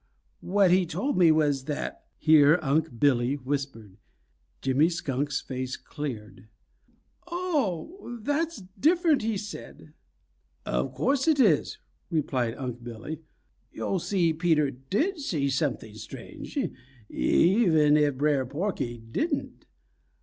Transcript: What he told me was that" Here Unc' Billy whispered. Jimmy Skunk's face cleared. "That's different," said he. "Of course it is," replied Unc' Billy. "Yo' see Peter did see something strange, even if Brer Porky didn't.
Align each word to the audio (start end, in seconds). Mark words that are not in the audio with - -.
What 0.39 0.71
he 0.71 0.87
told 0.87 1.15
me 1.15 1.31
was 1.31 1.65
that" 1.65 2.07
Here 2.17 2.57
Unc' 2.63 2.99
Billy 2.99 3.35
whispered. 3.35 3.97
Jimmy 4.59 4.89
Skunk's 4.89 5.41
face 5.41 5.77
cleared. 5.77 6.47
"That's 8.23 8.63
different," 8.79 9.21
said 9.39 9.77
he. 9.79 9.89
"Of 10.65 10.95
course 10.95 11.27
it 11.27 11.39
is," 11.39 11.77
replied 12.09 12.55
Unc' 12.55 12.83
Billy. 12.83 13.19
"Yo' 13.71 13.99
see 13.99 14.33
Peter 14.33 14.71
did 14.71 15.19
see 15.19 15.51
something 15.51 15.93
strange, 15.93 16.57
even 17.07 17.95
if 17.95 18.15
Brer 18.17 18.47
Porky 18.47 18.97
didn't. 18.97 19.67